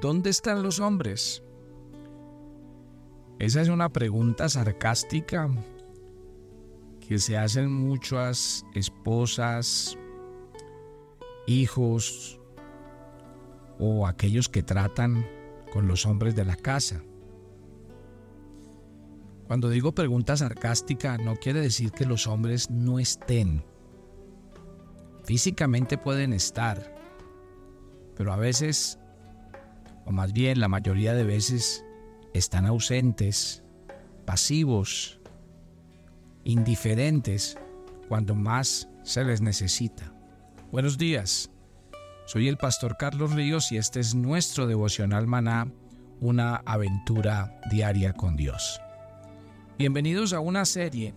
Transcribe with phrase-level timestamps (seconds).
[0.00, 1.42] ¿dónde están los hombres?
[3.38, 5.50] Esa es una pregunta sarcástica
[7.00, 9.98] que se hacen muchas esposas,
[11.46, 12.40] hijos
[13.78, 15.26] o aquellos que tratan
[15.72, 17.02] con los hombres de la casa.
[19.46, 23.64] Cuando digo pregunta sarcástica no quiere decir que los hombres no estén.
[25.24, 26.94] Físicamente pueden estar,
[28.16, 28.98] pero a veces,
[30.04, 31.84] o más bien la mayoría de veces,
[32.34, 33.62] están ausentes,
[34.24, 35.20] pasivos,
[36.44, 37.58] indiferentes
[38.08, 40.12] cuando más se les necesita.
[40.70, 41.50] Buenos días,
[42.26, 45.70] soy el pastor Carlos Ríos y este es nuestro devocional maná,
[46.20, 48.80] una aventura diaria con Dios.
[49.78, 51.14] Bienvenidos a una serie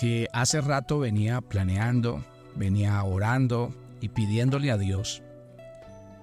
[0.00, 2.24] que hace rato venía planeando,
[2.56, 5.22] venía orando y pidiéndole a Dios,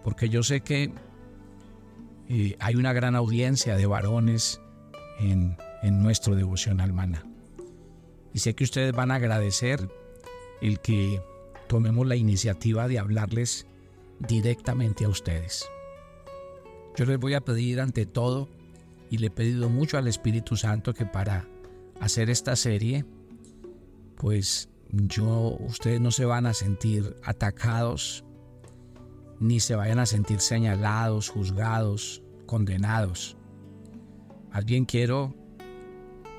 [0.06, 0.94] porque yo sé que
[2.30, 4.62] eh, hay una gran audiencia de varones
[5.20, 7.26] en, en nuestro devocional maná.
[8.32, 9.90] Y sé que ustedes van a agradecer
[10.62, 11.24] el que
[11.68, 13.66] tomemos la iniciativa de hablarles
[14.20, 15.66] directamente a ustedes.
[16.96, 18.48] Yo les voy a pedir ante todo,
[19.10, 21.48] y le he pedido mucho al Espíritu Santo que para
[22.00, 23.06] hacer esta serie,
[24.18, 28.24] pues yo, ustedes no se van a sentir atacados,
[29.40, 33.38] ni se vayan a sentir señalados, juzgados, condenados.
[34.52, 35.36] Más bien quiero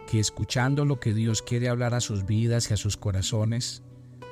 [0.06, 3.82] que escuchando lo que Dios quiere hablar a sus vidas y a sus corazones,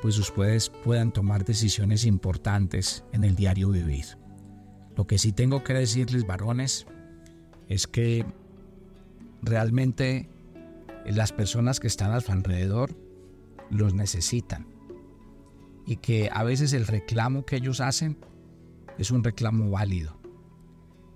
[0.02, 4.06] pues ustedes puedan tomar decisiones importantes en el diario vivir.
[4.96, 6.86] Lo que sí tengo que decirles, varones,
[7.68, 8.24] es que
[9.42, 10.28] realmente
[11.06, 12.96] las personas que están a su alrededor
[13.70, 14.66] los necesitan
[15.86, 18.16] y que a veces el reclamo que ellos hacen
[18.98, 20.16] es un reclamo válido.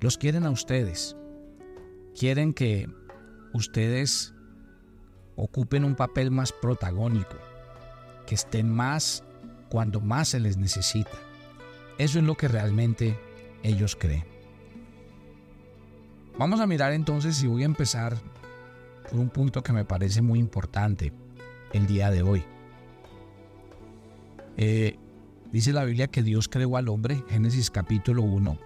[0.01, 1.17] Los quieren a ustedes,
[2.19, 2.89] quieren que
[3.53, 4.35] ustedes
[5.37, 7.37] ocupen un papel más protagónico,
[8.27, 9.25] que estén más
[9.71, 11.19] cuando más se les necesita.
[11.99, 13.19] Eso es lo que realmente
[13.63, 14.25] ellos creen.
[16.39, 18.17] Vamos a mirar entonces y voy a empezar
[19.11, 21.13] por un punto que me parece muy importante
[21.73, 22.45] el día de hoy.
[24.57, 24.97] Eh,
[25.53, 28.59] dice la Biblia que Dios creó al hombre, Génesis capítulo 1.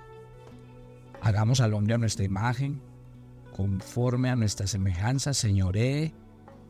[1.20, 2.81] Hagamos al hombre a nuestra imagen,
[3.54, 6.15] conforme a nuestra semejanza, señoree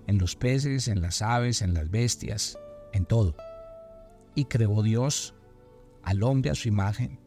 [0.06, 2.58] en los peces, en las aves, en las bestias,
[2.92, 3.34] en todo.
[4.34, 5.34] Y creó Dios
[6.02, 7.18] al hombre a su imagen.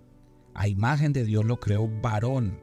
[0.54, 2.60] A imagen de Dios lo creó varón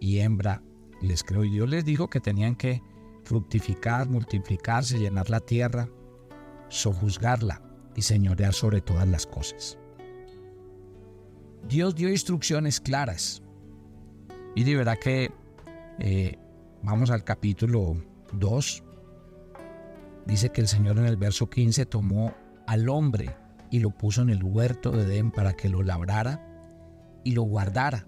[0.00, 0.62] y hembra
[1.00, 1.44] les creó.
[1.44, 2.82] Y Dios les dijo que tenían que
[3.24, 5.88] fructificar, multiplicarse, llenar la tierra,
[6.68, 7.67] sojuzgarla
[7.98, 9.76] y señorear sobre todas las cosas.
[11.68, 13.42] Dios dio instrucciones claras.
[14.54, 15.32] Y de verdad que
[15.98, 16.38] eh,
[16.84, 17.96] vamos al capítulo
[18.34, 18.84] 2,
[20.26, 22.32] dice que el Señor en el verso 15 tomó
[22.68, 23.34] al hombre
[23.72, 26.40] y lo puso en el huerto de Edén para que lo labrara
[27.24, 28.06] y lo guardara.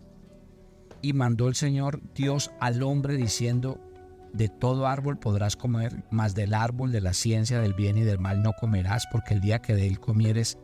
[1.02, 3.80] Y mandó el Señor Dios al hombre diciendo,
[4.32, 8.18] de todo árbol podrás comer, mas del árbol de la ciencia del bien y del
[8.18, 10.58] mal no comerás, porque el día que de él comieres,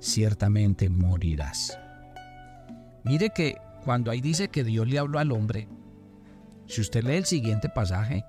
[0.00, 1.78] ciertamente morirás.
[3.04, 5.68] Mire que cuando ahí dice que Dios le habló al hombre,
[6.66, 8.24] si usted lee el siguiente pasaje,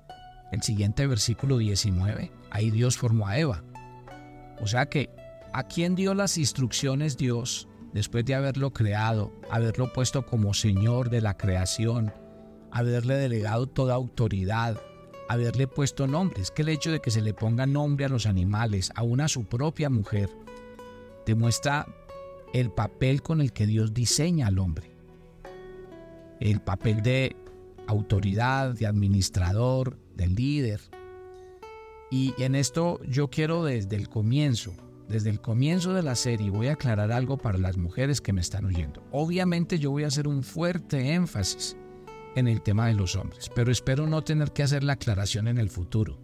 [0.52, 3.62] el siguiente versículo 19, ahí Dios formó a Eva.
[4.60, 5.10] O sea que,
[5.52, 11.20] ¿a quién dio las instrucciones Dios después de haberlo creado, haberlo puesto como Señor de
[11.20, 12.12] la creación,
[12.72, 14.80] haberle delegado toda autoridad,
[15.28, 16.50] haberle puesto nombres?
[16.50, 19.44] Que el hecho de que se le ponga nombre a los animales, aún a su
[19.44, 20.30] propia mujer,
[21.26, 21.86] demuestra
[22.52, 24.90] el papel con el que Dios diseña al hombre.
[26.40, 27.36] El papel de
[27.86, 30.80] autoridad, de administrador, de líder,
[32.10, 34.72] y en esto yo quiero desde el comienzo,
[35.08, 38.40] desde el comienzo de la serie, voy a aclarar algo para las mujeres que me
[38.40, 39.02] están oyendo.
[39.12, 41.76] Obviamente yo voy a hacer un fuerte énfasis
[42.36, 45.58] en el tema de los hombres, pero espero no tener que hacer la aclaración en
[45.58, 46.18] el futuro.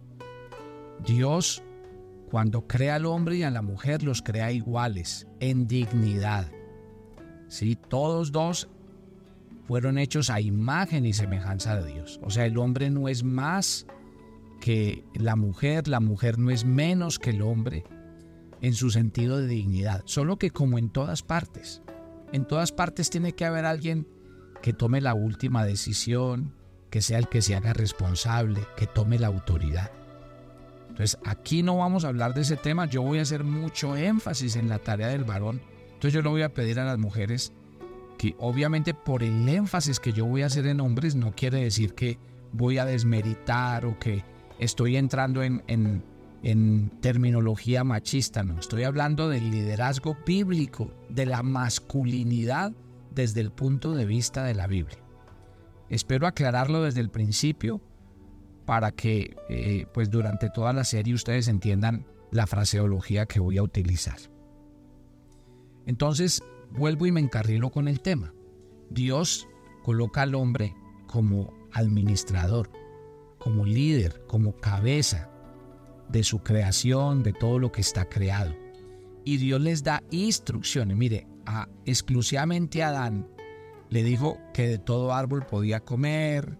[1.05, 1.63] Dios,
[2.29, 6.51] cuando crea al hombre y a la mujer, los crea iguales, en dignidad.
[7.47, 7.75] ¿Sí?
[7.75, 8.67] Todos dos
[9.67, 12.19] fueron hechos a imagen y semejanza de Dios.
[12.23, 13.85] O sea, el hombre no es más
[14.61, 17.83] que la mujer, la mujer no es menos que el hombre
[18.61, 21.81] en su sentido de dignidad, solo que como en todas partes,
[22.31, 24.07] en todas partes tiene que haber alguien
[24.61, 26.53] que tome la última decisión,
[26.89, 29.91] que sea el que se haga responsable, que tome la autoridad.
[30.89, 34.55] Entonces aquí no vamos a hablar de ese tema, yo voy a hacer mucho énfasis
[34.55, 35.61] en la tarea del varón.
[35.87, 37.53] Entonces yo le voy a pedir a las mujeres
[38.17, 41.93] que obviamente por el énfasis que yo voy a hacer en hombres no quiere decir
[41.93, 42.17] que
[42.51, 44.23] voy a desmeritar o que
[44.57, 46.03] estoy entrando en, en,
[46.41, 52.73] en terminología machista, no, estoy hablando del liderazgo bíblico, de la masculinidad
[53.17, 54.99] desde el punto de vista de la Biblia.
[55.89, 57.81] Espero aclararlo desde el principio
[58.65, 63.63] para que eh, pues durante toda la serie ustedes entiendan la fraseología que voy a
[63.63, 64.19] utilizar.
[65.87, 68.33] Entonces, vuelvo y me encarrilo con el tema.
[68.91, 69.47] Dios
[69.83, 70.75] coloca al hombre
[71.07, 72.69] como administrador,
[73.39, 75.31] como líder, como cabeza
[76.07, 78.53] de su creación, de todo lo que está creado.
[79.23, 80.95] Y Dios les da instrucciones.
[80.95, 81.25] Mire,
[81.85, 83.27] exclusivamente a Adán
[83.89, 86.57] le dijo que de todo árbol podía comer,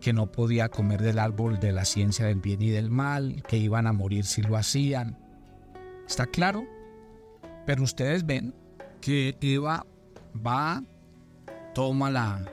[0.00, 3.56] que no podía comer del árbol de la ciencia del bien y del mal, que
[3.56, 5.18] iban a morir si lo hacían.
[6.06, 6.64] ¿Está claro?
[7.66, 8.54] Pero ustedes ven
[9.00, 9.86] que Eva
[10.34, 10.82] va,
[11.74, 12.44] toma la,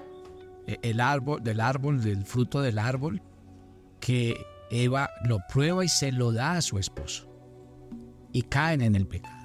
[0.68, 3.22] e, el árbol del árbol, del fruto del árbol,
[4.00, 4.38] que
[4.70, 7.32] Eva lo prueba y se lo da a su esposo.
[8.32, 9.45] Y caen en el pecado.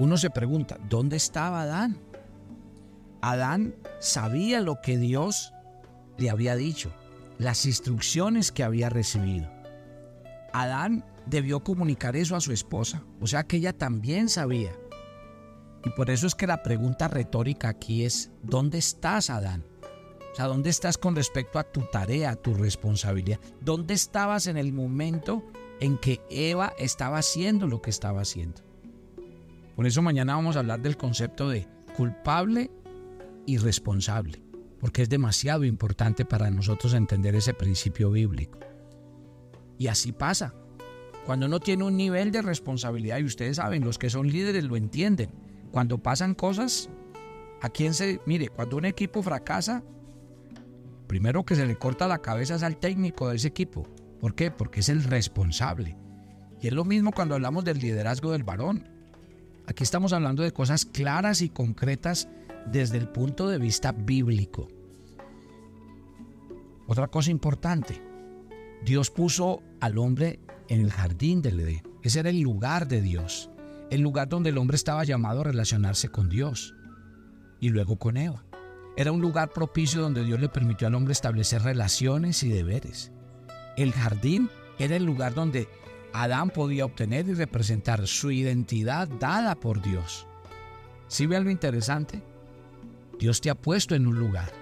[0.00, 1.98] Uno se pregunta, ¿dónde estaba Adán?
[3.20, 5.52] Adán sabía lo que Dios
[6.16, 6.90] le había dicho,
[7.36, 9.50] las instrucciones que había recibido.
[10.54, 14.72] Adán debió comunicar eso a su esposa, o sea que ella también sabía.
[15.84, 19.66] Y por eso es que la pregunta retórica aquí es, ¿dónde estás, Adán?
[20.32, 23.38] O sea, ¿dónde estás con respecto a tu tarea, a tu responsabilidad?
[23.60, 25.44] ¿Dónde estabas en el momento
[25.78, 28.69] en que Eva estaba haciendo lo que estaba haciendo?
[29.80, 31.66] Por eso mañana vamos a hablar del concepto de
[31.96, 32.70] culpable
[33.46, 34.42] y responsable
[34.78, 38.58] porque es demasiado importante para nosotros entender ese principio bíblico.
[39.78, 40.52] Y así pasa.
[41.24, 44.76] Cuando uno tiene un nivel de responsabilidad, y ustedes saben, los que son líderes lo
[44.76, 45.30] entienden,
[45.72, 46.90] cuando pasan cosas,
[47.62, 48.20] ¿a quién se...
[48.26, 49.82] Mire, cuando un equipo fracasa,
[51.06, 53.88] primero que se le corta la cabeza es al técnico de ese equipo.
[54.20, 54.50] ¿Por qué?
[54.50, 55.96] Porque es el responsable.
[56.60, 58.99] Y es lo mismo cuando hablamos del liderazgo del varón.
[59.70, 62.28] Aquí estamos hablando de cosas claras y concretas
[62.66, 64.66] desde el punto de vista bíblico.
[66.88, 68.02] Otra cosa importante,
[68.84, 71.82] Dios puso al hombre en el jardín del Edén.
[72.02, 73.48] Ese era el lugar de Dios,
[73.90, 76.74] el lugar donde el hombre estaba llamado a relacionarse con Dios
[77.60, 78.44] y luego con Eva.
[78.96, 83.12] Era un lugar propicio donde Dios le permitió al hombre establecer relaciones y deberes.
[83.76, 84.50] El jardín
[84.80, 85.68] era el lugar donde
[86.12, 90.26] Adán podía obtener y representar su identidad dada por Dios.
[91.08, 92.22] ¿Sí ve algo interesante?
[93.18, 94.52] Dios te ha puesto en un lugar.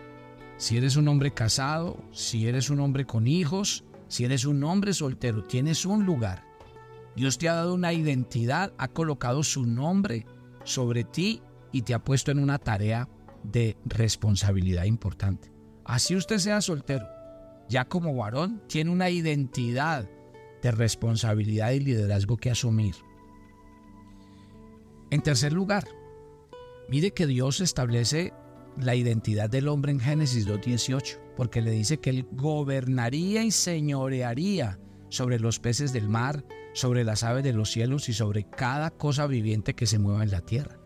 [0.57, 4.93] Si eres un hombre casado, si eres un hombre con hijos, si eres un hombre
[4.93, 6.45] soltero, tienes un lugar.
[7.15, 10.27] Dios te ha dado una identidad, ha colocado su nombre
[10.65, 11.43] sobre ti
[11.73, 13.09] y te ha puesto en una tarea
[13.43, 15.53] de responsabilidad importante.
[15.85, 17.07] Así usted sea soltero,
[17.69, 20.09] ya como varón, tiene una identidad
[20.63, 22.95] de responsabilidad y liderazgo que asumir.
[25.11, 25.89] En tercer lugar,
[26.89, 28.33] mire que Dios establece
[28.77, 34.79] la identidad del hombre en Génesis 2.18, porque le dice que él gobernaría y señorearía
[35.09, 36.45] sobre los peces del mar,
[36.75, 40.31] sobre las aves de los cielos y sobre cada cosa viviente que se mueva en
[40.31, 40.79] la tierra.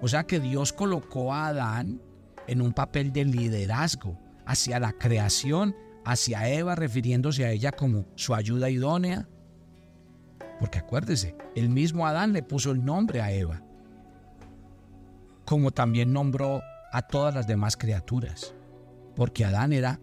[0.00, 2.00] O sea que Dios colocó a Adán
[2.46, 8.34] en un papel de liderazgo hacia la creación, hacia Eva, refiriéndose a ella como su
[8.34, 9.28] ayuda idónea.
[10.58, 13.62] Porque acuérdese, el mismo Adán le puso el nombre a Eva,
[15.44, 18.54] como también nombró a todas las demás criaturas,
[19.16, 20.00] porque Adán era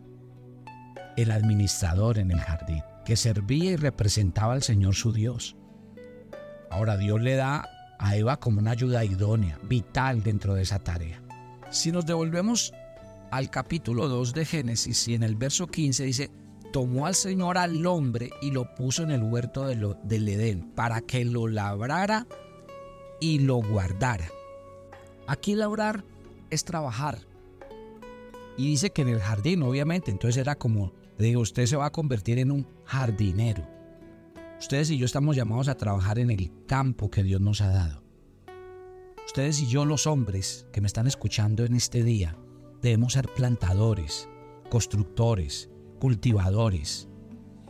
[1.16, 5.56] el administrador en el jardín, que servía y representaba al Señor su Dios.
[6.70, 7.68] Ahora Dios le da
[8.00, 11.22] a Eva como una ayuda idónea, vital dentro de esa tarea.
[11.72, 12.74] Si nos devolvemos
[13.32, 16.32] al capítulo 2 de Génesis y en el verso 15 dice,
[16.72, 21.26] tomó al Señor al hombre y lo puso en el huerto del Edén para que
[21.26, 22.28] lo labrara
[23.20, 24.30] y lo guardara.
[25.28, 26.04] Aquí labrar
[26.50, 27.20] es trabajar.
[28.58, 31.92] Y dice que en el jardín, obviamente, entonces era como, digo, usted se va a
[31.92, 33.68] convertir en un jardinero.
[34.60, 38.04] Ustedes y yo estamos llamados a trabajar en el campo que Dios nos ha dado.
[39.26, 42.36] Ustedes y yo, los hombres que me están escuchando en este día,
[42.82, 44.30] debemos ser plantadores,
[44.70, 45.70] constructores,
[46.00, 47.08] cultivadores.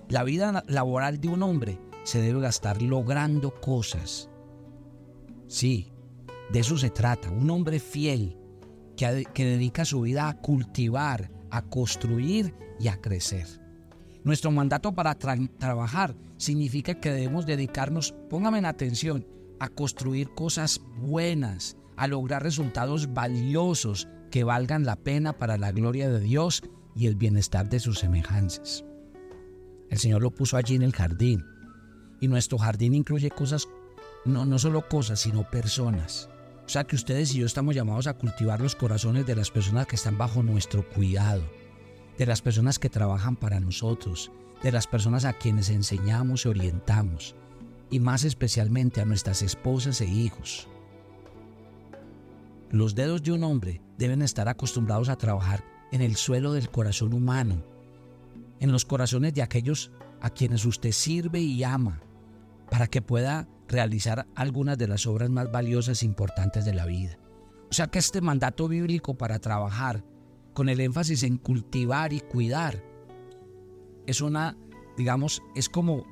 [0.10, 4.30] La vida laboral de un hombre se debe gastar logrando cosas.
[5.48, 5.92] Sí,
[6.52, 7.30] de eso se trata.
[7.30, 8.38] Un hombre fiel
[8.96, 13.48] que, dedica su vida a cultivar, a construir y a crecer.
[14.24, 19.26] Nuestro mandato para trabajar significa que debemos dedicarnos, póngame en atención,
[19.60, 26.10] a construir cosas buenas, a lograr resultados valiosos que valgan la pena para la gloria
[26.10, 26.62] de Dios
[26.96, 28.84] y el bienestar de sus semejanzas.
[29.90, 31.46] El Señor lo puso allí en el jardín
[32.20, 33.68] y nuestro jardín incluye cosas,
[34.26, 36.30] no, no solo cosas, sino personas.
[36.66, 39.88] O sea que ustedes y yo estamos llamados a cultivar los corazones de las personas
[39.88, 41.44] que están bajo nuestro cuidado,
[42.18, 44.32] de las personas que trabajan para nosotros,
[44.62, 47.36] de las personas a quienes enseñamos y orientamos,
[47.90, 50.68] y más especialmente a nuestras esposas e hijos.
[52.70, 57.14] Los dedos de un hombre deben estar acostumbrados a trabajar en el suelo del corazón
[57.14, 57.64] humano,
[58.60, 62.02] en los corazones de aquellos a quienes usted sirve y ama,
[62.70, 67.18] para que pueda realizar algunas de las obras más valiosas e importantes de la vida.
[67.70, 70.04] O sea que este mandato bíblico para trabajar
[70.54, 72.84] con el énfasis en cultivar y cuidar
[74.06, 74.58] es una,
[74.98, 76.06] digamos, es como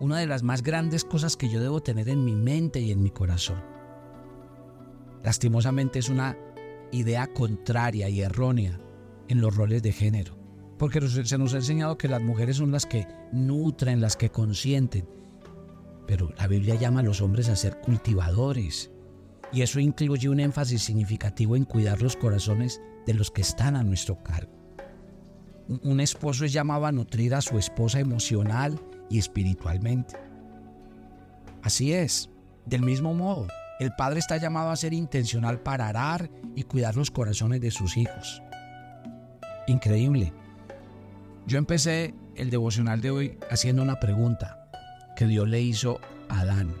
[0.00, 3.02] una de las más grandes cosas que yo debo tener en mi mente y en
[3.02, 3.73] mi corazón.
[5.24, 6.36] Lastimosamente es una
[6.92, 8.78] idea contraria y errónea
[9.28, 10.36] en los roles de género,
[10.78, 15.08] porque se nos ha enseñado que las mujeres son las que nutren, las que consienten,
[16.06, 18.90] pero la Biblia llama a los hombres a ser cultivadores,
[19.50, 23.82] y eso incluye un énfasis significativo en cuidar los corazones de los que están a
[23.82, 24.52] nuestro cargo.
[25.82, 28.78] Un esposo es llamado a nutrir a su esposa emocional
[29.08, 30.16] y espiritualmente.
[31.62, 32.28] Así es,
[32.66, 33.46] del mismo modo,
[33.80, 37.96] el padre está llamado a ser intencional para arar y cuidar los corazones de sus
[37.96, 38.42] hijos.
[39.66, 40.32] Increíble.
[41.46, 44.68] Yo empecé el devocional de hoy haciendo una pregunta
[45.16, 46.74] que Dios le hizo a Adán.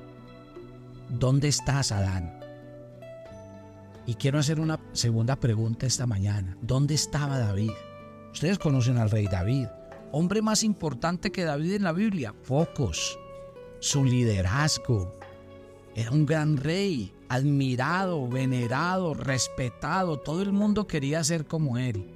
[1.08, 2.40] ¿Dónde estás, Adán?
[4.06, 6.56] Y quiero hacer una segunda pregunta esta mañana.
[6.60, 7.70] ¿Dónde estaba David?
[8.32, 9.66] Ustedes conocen al rey David.
[10.12, 12.34] Hombre más importante que David en la Biblia.
[12.46, 13.18] Pocos.
[13.80, 15.18] Su liderazgo.
[15.94, 20.18] Era un gran rey, admirado, venerado, respetado.
[20.18, 22.06] Todo el mundo quería ser como él.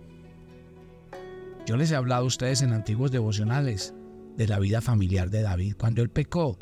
[1.65, 3.95] Yo les he hablado a ustedes en antiguos devocionales
[4.37, 5.77] de la vida familiar de David.
[5.79, 6.59] Cuando él pecó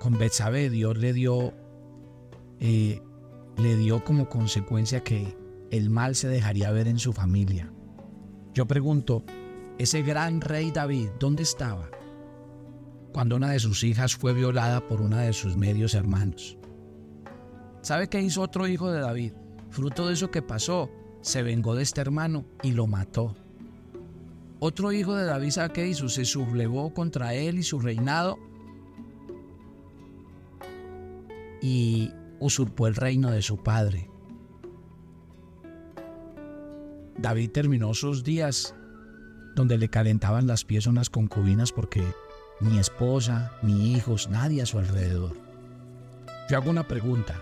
[0.00, 1.54] con Betsabé, Dios le dio,
[2.60, 3.00] eh,
[3.56, 5.36] le dio como consecuencia que
[5.70, 7.72] el mal se dejaría ver en su familia.
[8.54, 9.24] Yo pregunto,
[9.78, 11.90] ese gran rey David, ¿dónde estaba?
[13.16, 16.58] Cuando una de sus hijas fue violada por una de sus medios hermanos.
[17.80, 19.32] ¿Sabe qué hizo otro hijo de David?
[19.70, 20.90] Fruto de eso que pasó,
[21.22, 23.34] se vengó de este hermano y lo mató.
[24.58, 26.10] Otro hijo de David, ¿sabe qué hizo?
[26.10, 28.36] Se sublevó contra él y su reinado
[31.62, 34.10] y usurpó el reino de su padre.
[37.16, 38.74] David terminó sus días
[39.54, 42.04] donde le calentaban las pies unas concubinas porque
[42.60, 45.36] ni esposa, ni hijos, nadie a su alrededor.
[46.48, 47.40] Yo hago una pregunta.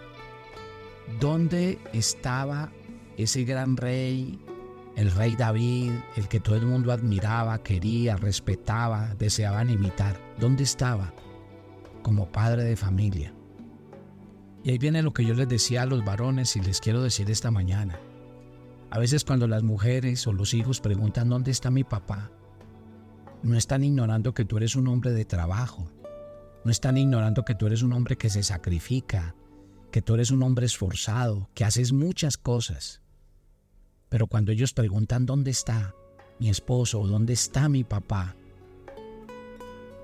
[1.21, 2.73] ¿Dónde estaba
[3.17, 4.41] ese gran rey
[4.97, 11.13] el rey David, el que todo el mundo admiraba, quería, respetaba, deseaban imitar, ¿dónde estaba?
[12.03, 13.35] Como padre de familia.
[14.63, 17.31] Y ahí viene lo que yo les decía a los varones y les quiero decir
[17.31, 17.99] esta mañana.
[18.91, 22.31] A veces cuando las mujeres o los hijos preguntan dónde está mi papá,
[23.43, 25.91] no están ignorando que tú eres un hombre de trabajo,
[26.65, 29.35] no están ignorando que tú eres un hombre que se sacrifica,
[29.91, 33.03] que tú eres un hombre esforzado, que haces muchas cosas.
[34.09, 35.95] Pero cuando ellos preguntan dónde está
[36.41, 38.35] mi esposo o dónde está mi papá,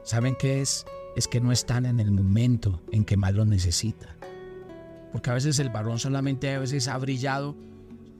[0.05, 0.85] ¿saben qué es?
[1.17, 4.17] Es que no están en el momento en que más lo necesitan.
[5.13, 7.57] Porque a veces el varón solamente a veces ha brillado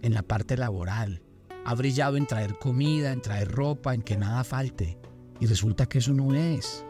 [0.03, 1.23] en la parte laboral,
[1.65, 5.00] ha brillado en traer comida, en traer ropa, en que nada falte.
[5.41, 6.85] Y resulta que eso no es.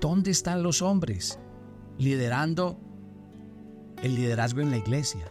[0.00, 1.38] ¿Dónde están los hombres
[1.98, 2.78] liderando
[4.02, 5.30] el liderazgo en la iglesia?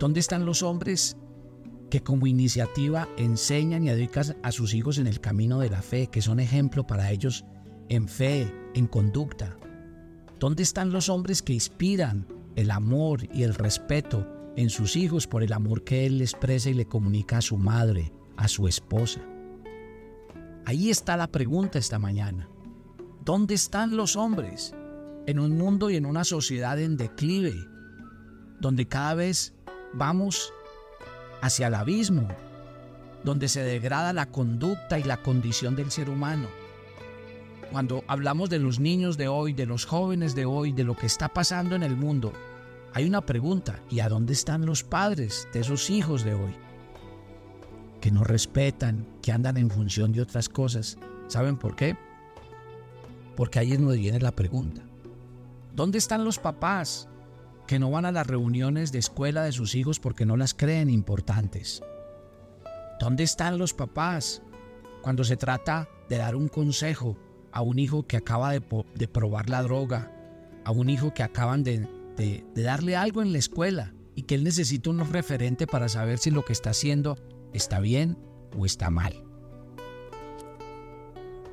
[0.00, 1.16] ¿Dónde están los hombres
[1.90, 6.08] que como iniciativa enseñan y educan a sus hijos en el camino de la fe,
[6.08, 7.44] que son ejemplo para ellos
[7.88, 9.56] en fe, en conducta.
[10.40, 15.42] ¿Dónde están los hombres que inspiran el amor y el respeto en sus hijos por
[15.42, 19.20] el amor que él expresa y le comunica a su madre, a su esposa?
[20.66, 22.48] Ahí está la pregunta esta mañana.
[23.22, 24.74] ¿Dónde están los hombres
[25.26, 27.54] en un mundo y en una sociedad en declive,
[28.60, 29.54] donde cada vez
[29.92, 30.52] vamos
[31.42, 32.28] hacia el abismo,
[33.24, 36.48] donde se degrada la conducta y la condición del ser humano.
[37.70, 41.06] Cuando hablamos de los niños de hoy, de los jóvenes de hoy, de lo que
[41.06, 42.32] está pasando en el mundo,
[42.94, 46.63] hay una pregunta, ¿y a dónde están los padres de esos hijos de hoy?
[48.04, 50.98] Que no respetan, que andan en función de otras cosas.
[51.26, 51.96] ¿Saben por qué?
[53.34, 54.82] Porque ahí es donde viene la pregunta.
[55.74, 57.08] ¿Dónde están los papás
[57.66, 60.90] que no van a las reuniones de escuela de sus hijos porque no las creen
[60.90, 61.82] importantes.
[63.00, 64.42] ¿Dónde están los papás
[65.02, 67.16] cuando se trata de dar un consejo
[67.52, 68.60] a un hijo que acaba de,
[69.08, 70.12] probar la droga,
[70.64, 71.88] a un hijo que acaban de,
[72.54, 76.44] darle algo en la escuela y que él necesita un referente para saber si lo
[76.44, 77.16] que está haciendo
[77.54, 78.18] está bien
[78.58, 79.24] o está mal?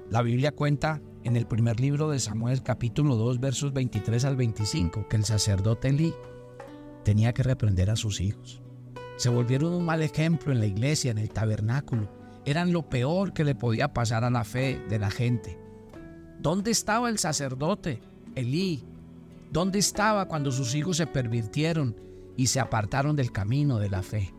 [0.09, 5.07] La Biblia cuenta en el primer libro de Samuel capítulo 2 versos 23 al 25
[5.07, 6.13] que el sacerdote Elí
[7.05, 8.61] tenía que reprender a sus hijos.
[9.15, 12.09] Se volvieron un mal ejemplo en la iglesia, en el tabernáculo.
[12.43, 15.57] Eran lo peor que le podía pasar a la fe de la gente.
[16.39, 18.01] ¿Dónde estaba el sacerdote
[18.35, 18.83] Elí?
[19.51, 21.95] ¿Dónde estaba cuando sus hijos se pervirtieron
[22.35, 24.33] y se apartaron del camino de la fe?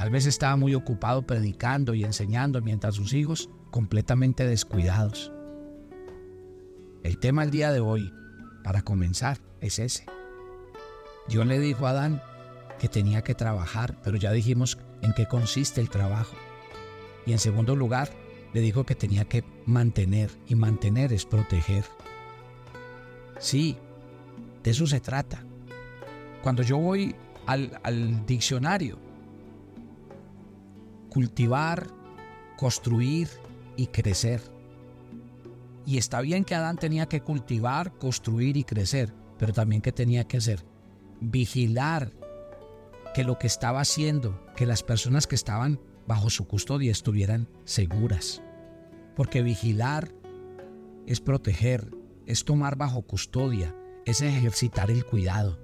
[0.00, 5.30] Tal vez estaba muy ocupado predicando y enseñando mientras sus hijos completamente descuidados.
[7.02, 8.10] El tema el día de hoy,
[8.64, 10.06] para comenzar, es ese.
[11.28, 12.22] Dios le dijo a Adán
[12.78, 16.34] que tenía que trabajar, pero ya dijimos en qué consiste el trabajo.
[17.26, 18.08] Y en segundo lugar,
[18.54, 21.84] le dijo que tenía que mantener, y mantener es proteger.
[23.38, 23.76] Sí,
[24.62, 25.44] de eso se trata.
[26.42, 27.14] Cuando yo voy
[27.44, 29.09] al, al diccionario,
[31.10, 31.88] cultivar,
[32.56, 33.28] construir,
[33.80, 34.42] y crecer.
[35.86, 40.24] Y está bien que Adán tenía que cultivar, construir y crecer, pero también que tenía
[40.24, 40.64] que hacer
[41.20, 42.12] vigilar
[43.14, 48.42] que lo que estaba haciendo, que las personas que estaban bajo su custodia estuvieran seguras.
[49.16, 50.12] Porque vigilar
[51.06, 51.90] es proteger,
[52.26, 53.74] es tomar bajo custodia,
[54.04, 55.58] es ejercitar el cuidado.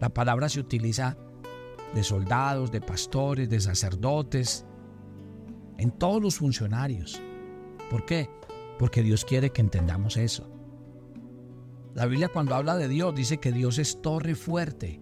[0.00, 1.16] La palabra se utiliza
[1.94, 4.64] de soldados, de pastores, de sacerdotes,
[5.78, 7.20] en todos los funcionarios.
[7.90, 8.30] ¿Por qué?
[8.78, 10.50] Porque Dios quiere que entendamos eso.
[11.94, 15.00] La Biblia cuando habla de Dios dice que Dios es torre fuerte.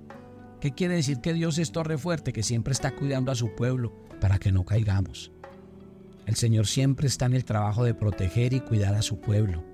[0.60, 2.32] ¿Qué quiere decir que Dios es torre fuerte?
[2.32, 5.32] Que siempre está cuidando a su pueblo para que no caigamos.
[6.26, 9.64] El Señor siempre está en el trabajo de proteger y cuidar a su pueblo.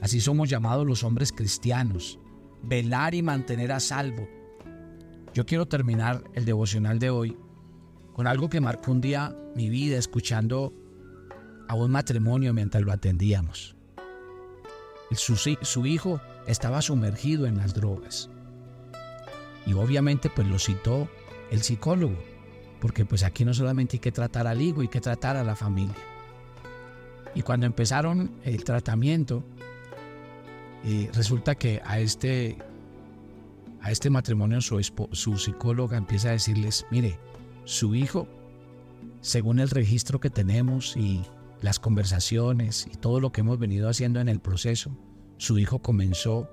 [0.00, 2.20] Así somos llamados los hombres cristianos,
[2.62, 4.28] velar y mantener a salvo.
[5.36, 7.36] Yo quiero terminar el devocional de hoy
[8.14, 10.72] con algo que marcó un día mi vida escuchando
[11.68, 13.76] a un matrimonio mientras lo atendíamos.
[15.10, 18.30] Su, hijo estaba sumergido en las drogas.
[19.66, 21.06] Y obviamente pues lo citó
[21.50, 22.16] el psicólogo,
[22.80, 25.54] porque pues aquí no solamente hay que tratar al hijo, hay que tratar a la
[25.54, 25.96] familia.
[27.34, 29.44] Y cuando empezaron el tratamiento,
[30.82, 32.56] eh, resulta que a este,
[33.86, 37.20] a este matrimonio su, su psicóloga empieza a decirles, mire,
[37.62, 38.26] su hijo,
[39.20, 41.22] según el registro que tenemos y
[41.60, 44.90] las conversaciones y todo lo que hemos venido haciendo en el proceso,
[45.36, 46.50] su hijo comenzó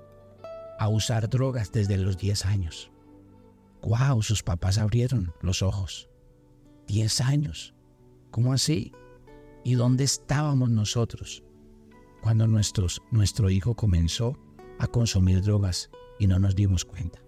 [0.78, 2.92] a usar drogas desde los 10 años.
[3.82, 4.22] ¡Wow!
[4.22, 6.08] Sus papás abrieron los ojos.
[6.86, 7.74] 10 años.
[8.30, 8.92] ¿Cómo así?
[9.64, 11.42] ¿Y dónde estábamos nosotros
[12.22, 14.38] cuando nuestro hijo comenzó
[14.78, 17.23] a consumir drogas y no nos dimos cuenta?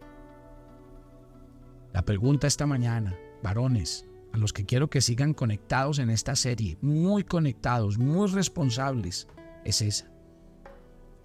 [1.96, 6.76] La pregunta esta mañana varones, a los que quiero que sigan conectados en esta serie,
[6.82, 9.26] muy conectados, muy responsables,
[9.64, 10.12] es esa.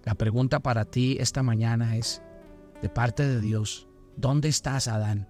[0.04, 2.22] La pregunta para ti esta mañana es,
[2.80, 5.28] de parte de Dios, ¿dónde estás, Adán?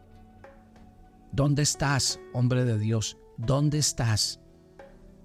[1.33, 3.19] ¿Dónde estás, hombre de Dios?
[3.37, 4.39] ¿Dónde estás?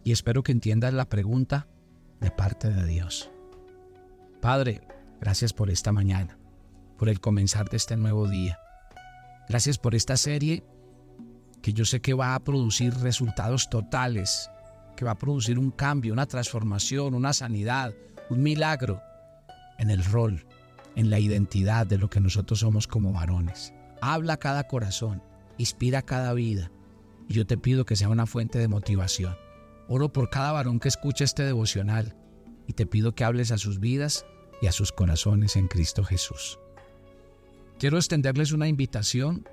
[0.04, 1.68] Y espero que entiendas la pregunta
[2.22, 3.30] de parte de Dios.
[4.42, 4.82] Padre,
[5.22, 6.40] gracias por esta mañana,
[6.98, 8.58] por el comenzar de este nuevo día.
[9.50, 10.64] Gracias por esta serie
[11.62, 14.50] que yo sé que va a producir resultados totales,
[14.96, 17.94] que va a producir un cambio, una transformación, una sanidad,
[18.30, 19.02] un milagro
[19.78, 20.46] en el rol,
[20.96, 23.74] en la identidad de lo que nosotros somos como varones.
[24.02, 25.24] Habla cada corazón,
[25.58, 26.72] inspira cada vida.
[27.30, 29.36] Y yo te pido que sea una fuente de motivación.
[29.88, 32.16] Oro por cada varón que escuche este devocional
[32.68, 34.26] y te pido que hables a sus vidas
[34.62, 36.60] y a sus corazones en Cristo Jesús.
[37.80, 39.46] Quiero extenderles una invitación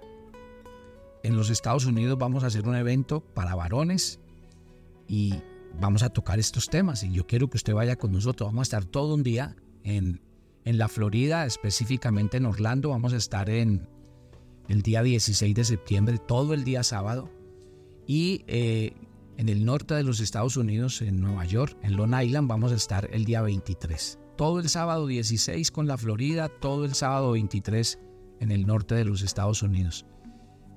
[1.24, 4.20] en los Estados Unidos vamos a hacer un evento para varones
[5.08, 5.34] y
[5.80, 7.02] vamos a tocar estos temas.
[7.02, 8.48] Y yo quiero que usted vaya con nosotros.
[8.48, 10.20] Vamos a estar todo un día en,
[10.64, 12.90] en la Florida, específicamente en Orlando.
[12.90, 13.88] Vamos a estar en
[14.68, 17.30] el día 16 de septiembre, todo el día sábado.
[18.06, 18.92] Y eh,
[19.38, 22.76] en el norte de los Estados Unidos, en Nueva York, en Long Island, vamos a
[22.76, 24.18] estar el día 23.
[24.36, 27.98] Todo el sábado 16 con la Florida, todo el sábado 23
[28.40, 30.06] en el norte de los Estados Unidos.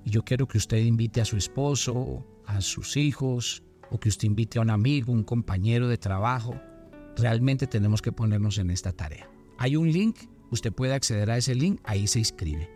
[0.05, 4.27] Y yo quiero que usted invite a su esposo, a sus hijos, o que usted
[4.27, 6.59] invite a un amigo, un compañero de trabajo.
[7.15, 9.29] Realmente tenemos que ponernos en esta tarea.
[9.57, 10.17] Hay un link
[10.51, 12.69] usted puede acceder a ese link, ahí se inscribe.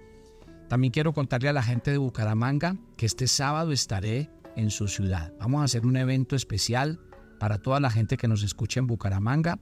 [0.67, 5.33] También quiero contarle a la gente de Bucaramanga que este sábado estaré en su ciudad.
[5.39, 6.99] Vamos a hacer un evento especial
[7.39, 9.59] para toda la gente que nos escucha en Bucaramanga.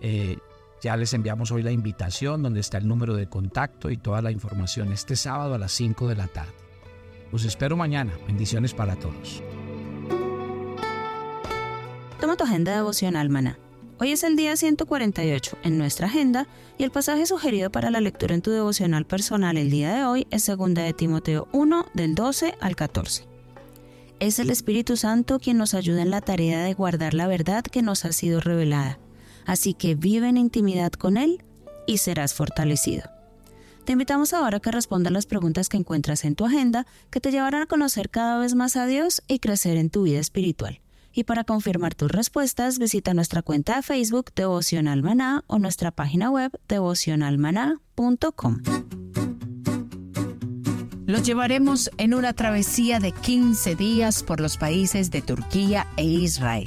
[0.00, 0.36] Eh,
[0.84, 4.30] ya les enviamos hoy la invitación donde está el número de contacto y toda la
[4.30, 6.52] información este sábado a las 5 de la tarde.
[7.32, 8.12] Los espero mañana.
[8.26, 9.42] Bendiciones para todos.
[12.20, 13.58] Toma tu agenda devocional, maná.
[13.98, 18.34] Hoy es el día 148 en nuestra agenda y el pasaje sugerido para la lectura
[18.34, 22.56] en tu devocional personal el día de hoy es 2 de Timoteo 1 del 12
[22.60, 23.26] al 14.
[24.20, 27.80] Es el Espíritu Santo quien nos ayuda en la tarea de guardar la verdad que
[27.80, 28.98] nos ha sido revelada
[29.46, 31.42] Así que vive en intimidad con Él
[31.86, 33.14] y serás fortalecido.
[33.84, 37.30] Te invitamos ahora a que respondas las preguntas que encuentras en tu agenda que te
[37.30, 40.80] llevarán a conocer cada vez más a Dios y crecer en tu vida espiritual.
[41.12, 46.30] Y para confirmar tus respuestas, visita nuestra cuenta de Facebook Devocional Maná o nuestra página
[46.30, 48.62] web devocionalmaná.com.
[51.06, 56.66] Los llevaremos en una travesía de 15 días por los países de Turquía e Israel.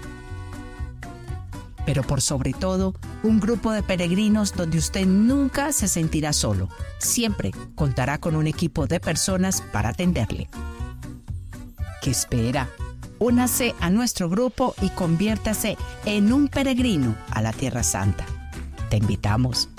[1.91, 6.69] pero por sobre todo, un grupo de peregrinos donde usted nunca se sentirá solo.
[6.99, 10.47] Siempre contará con un equipo de personas para atenderle.
[12.01, 12.69] ¿Qué espera?
[13.19, 15.75] Únase a nuestro grupo y conviértase
[16.05, 18.25] en un peregrino a la Tierra Santa.
[18.89, 19.67] Te invitamos.